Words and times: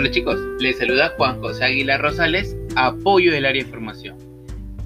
Hola 0.00 0.10
chicos, 0.12 0.40
les 0.58 0.78
saluda 0.78 1.12
Juan 1.18 1.42
José 1.42 1.62
Aguilar 1.62 2.00
Rosales, 2.00 2.56
apoyo 2.74 3.32
del 3.32 3.44
área 3.44 3.62
de 3.62 3.68
formación. 3.68 4.16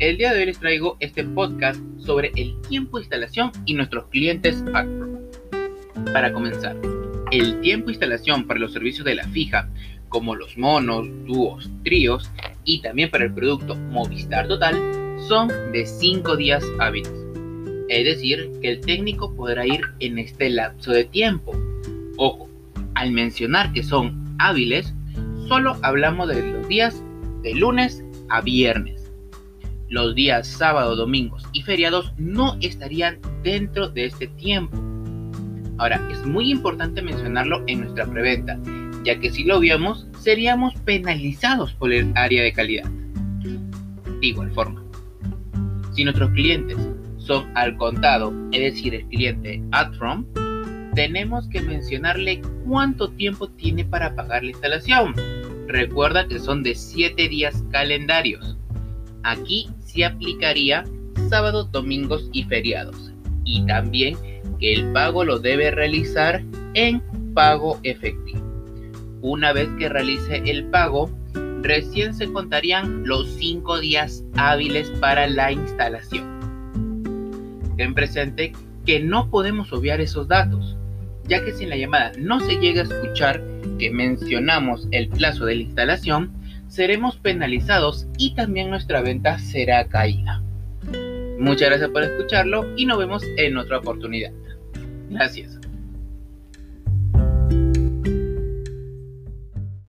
El 0.01 0.17
día 0.17 0.33
de 0.33 0.41
hoy 0.41 0.47
les 0.47 0.59
traigo 0.59 0.97
este 0.99 1.23
podcast 1.23 1.81
sobre 1.99 2.33
el 2.35 2.61
tiempo 2.63 2.97
de 2.97 3.05
instalación 3.05 3.53
y 3.65 3.75
nuestros 3.75 4.07
clientes 4.07 4.65
Acro. 4.75 5.21
Para 6.13 6.33
comenzar, 6.33 6.77
el 7.31 7.61
tiempo 7.61 7.87
de 7.87 7.93
instalación 7.93 8.49
para 8.49 8.59
los 8.59 8.73
servicios 8.73 9.05
de 9.05 9.15
la 9.15 9.23
fija, 9.29 9.69
como 10.09 10.35
los 10.35 10.59
monos, 10.59 11.07
dúos, 11.29 11.71
tríos 11.85 12.29
y 12.65 12.83
también 12.83 13.09
para 13.09 13.27
el 13.27 13.33
producto 13.33 13.77
Movistar 13.77 14.49
Total, 14.49 14.75
son 15.29 15.47
de 15.71 15.87
5 15.87 16.37
días 16.37 16.65
hábiles. 16.81 17.15
Es 17.89 18.05
decir, 18.05 18.51
que 18.61 18.69
el 18.69 18.81
técnico 18.81 19.33
podrá 19.37 19.65
ir 19.65 19.83
en 20.01 20.19
este 20.19 20.51
lapso 20.51 20.91
de 20.91 21.05
tiempo. 21.05 21.57
Ojo, 22.17 22.49
al 22.97 23.13
mencionar 23.13 23.73
que 23.73 23.85
son 23.85 24.25
hábiles, 24.41 24.93
solo 25.49 25.77
hablamos 25.83 26.29
de 26.29 26.53
los 26.53 26.69
días 26.69 27.03
de 27.43 27.55
lunes 27.55 28.05
a 28.31 28.41
viernes. 28.41 29.11
Los 29.89 30.15
días 30.15 30.47
sábado, 30.47 30.97
domingos 30.97 31.45
y 31.53 31.63
feriados 31.63 32.13
no 32.17 32.57
estarían 32.61 33.19
dentro 33.43 33.89
de 33.89 34.07
este 34.07 34.27
tiempo. 34.29 34.77
Ahora, 35.79 36.01
es 36.11 36.25
muy 36.25 36.51
importante 36.51 37.03
mencionarlo 37.03 37.63
en 37.67 37.81
nuestra 37.81 38.07
preventa, 38.07 38.59
ya 39.05 39.19
que 39.19 39.31
si 39.31 39.45
lo 39.45 39.61
viéramos, 39.61 40.07
seríamos 40.19 40.75
penalizados 40.85 41.73
por 41.75 41.93
el 41.93 42.13
área 42.17 42.43
de 42.43 42.53
calidad. 42.53 42.89
De 44.21 44.27
igual 44.27 44.51
forma, 44.53 44.83
si 45.93 46.05
nuestros 46.05 46.31
clientes 46.31 46.79
son 47.19 47.47
al 47.55 47.77
contado, 47.77 48.33
es 48.53 48.61
decir, 48.61 48.95
el 48.95 49.07
cliente 49.09 49.63
at 49.73 49.93
from, 49.95 50.25
tenemos 50.95 51.49
que 51.49 51.61
mencionarle 51.61 52.41
cuánto 52.67 53.11
tiempo 53.11 53.49
tiene 53.49 53.85
para 53.85 54.15
pagar 54.15 54.45
la 54.45 54.51
instalación. 54.51 55.15
Recuerda 55.67 56.29
que 56.29 56.39
son 56.39 56.63
de 56.63 56.75
7 56.75 57.29
días 57.29 57.65
calendarios. 57.71 58.57
Aquí 59.23 59.69
se 59.81 60.05
aplicaría 60.05 60.85
sábados, 61.29 61.71
domingos 61.73 62.29
y 62.33 62.45
feriados. 62.45 63.13
Y 63.45 63.65
también 63.67 64.17
que 64.61 64.75
el 64.75 64.93
pago 64.93 65.25
lo 65.25 65.39
debe 65.39 65.71
realizar 65.71 66.43
en 66.75 67.03
pago 67.35 67.79
efectivo. 67.83 68.43
Una 69.23 69.53
vez 69.53 69.69
que 69.79 69.89
realice 69.89 70.43
el 70.45 70.67
pago, 70.67 71.11
recién 71.63 72.15
se 72.15 72.31
contarían 72.31 73.07
los 73.07 73.27
5 73.37 73.81
días 73.81 74.23
hábiles 74.37 74.91
para 75.01 75.27
la 75.27 75.51
instalación. 75.51 76.25
Ten 77.77 77.95
presente 77.95 78.53
que 78.85 79.01
no 79.01 79.31
podemos 79.31 79.73
obviar 79.73 80.01
esos 80.01 80.29
datos, 80.29 80.77
ya 81.29 81.45
que 81.45 81.53
si 81.53 81.65
en 81.65 81.71
la 81.71 81.77
llamada 81.77 82.13
no 82.19 82.41
se 82.41 82.57
llega 82.57 82.83
a 82.83 82.85
escuchar 82.85 83.43
que 83.79 83.91
mencionamos 83.91 84.89
el 84.91 85.09
plazo 85.09 85.45
de 85.45 85.57
la 85.57 85.63
instalación, 85.63 86.33
seremos 86.69 87.17
penalizados 87.17 88.07
y 88.19 88.35
también 88.35 88.71
nuestra 88.71 89.01
venta 89.01 89.39
será 89.39 89.87
caída. 89.89 90.43
Muchas 91.39 91.69
gracias 91.69 91.91
por 91.91 92.03
escucharlo 92.03 92.67
y 92.77 92.87
nos 92.87 92.99
vemos 92.99 93.23
en 93.37 93.57
otra 93.57 93.79
oportunidad. 93.79 94.33
Gracias. 95.11 95.59